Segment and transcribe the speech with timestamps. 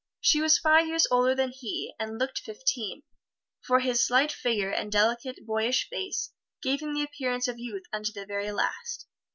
[0.19, 3.03] She was five years older than he, and looked fifteen,
[3.61, 6.31] for his slight figure and delicate, boyish face
[6.63, 9.05] gave him the appearance of youth unto the very last.